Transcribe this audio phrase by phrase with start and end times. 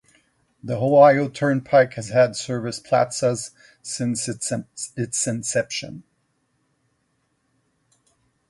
[0.63, 3.51] The Ohio Turnpike has had service plazas
[3.83, 6.01] since its inception.